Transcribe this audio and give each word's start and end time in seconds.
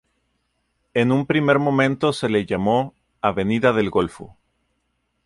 En 0.95 1.11
un 1.11 1.27
primer 1.27 1.59
momento 1.59 2.11
se 2.11 2.27
le 2.27 2.47
llamó 2.47 2.95
"Avenida 3.21 3.71
del 3.71 3.91
Golfo". 3.91 4.35